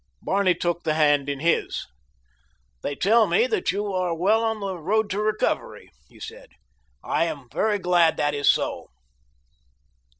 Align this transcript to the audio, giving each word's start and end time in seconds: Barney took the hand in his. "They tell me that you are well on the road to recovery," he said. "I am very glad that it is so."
Barney 0.19 0.55
took 0.55 0.81
the 0.81 0.95
hand 0.95 1.29
in 1.29 1.41
his. 1.41 1.85
"They 2.81 2.95
tell 2.95 3.27
me 3.27 3.45
that 3.45 3.71
you 3.71 3.93
are 3.93 4.15
well 4.17 4.43
on 4.43 4.59
the 4.59 4.75
road 4.79 5.11
to 5.11 5.19
recovery," 5.21 5.91
he 6.09 6.19
said. 6.19 6.49
"I 7.03 7.25
am 7.25 7.47
very 7.51 7.77
glad 7.77 8.17
that 8.17 8.33
it 8.33 8.39
is 8.39 8.51
so." 8.51 8.87